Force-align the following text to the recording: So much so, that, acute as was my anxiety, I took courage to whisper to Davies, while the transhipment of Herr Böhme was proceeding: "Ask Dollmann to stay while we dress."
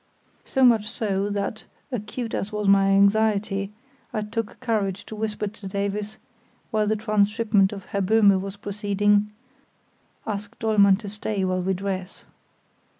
So 0.45 0.63
much 0.63 0.89
so, 0.89 1.29
that, 1.29 1.65
acute 1.91 2.33
as 2.33 2.51
was 2.51 2.67
my 2.67 2.87
anxiety, 2.89 3.71
I 4.11 4.21
took 4.23 4.59
courage 4.59 5.05
to 5.05 5.15
whisper 5.15 5.45
to 5.45 5.67
Davies, 5.67 6.17
while 6.71 6.87
the 6.87 6.95
transhipment 6.95 7.71
of 7.71 7.85
Herr 7.85 8.01
Böhme 8.01 8.41
was 8.41 8.55
proceeding: 8.57 9.29
"Ask 10.25 10.57
Dollmann 10.57 10.95
to 11.01 11.07
stay 11.07 11.45
while 11.45 11.61
we 11.61 11.75
dress." 11.75 12.25